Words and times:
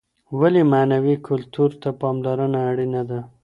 ولي 0.39 0.63
معنوي 0.73 1.15
کلتور 1.27 1.69
ته 1.81 1.89
پاملرنه 2.01 2.59
اړينه 2.69 3.01
ده؟ 3.09 3.19